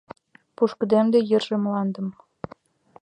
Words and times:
Пушкыдемде 0.55 1.19
йырже 1.29 1.55
мландым— 1.63 2.07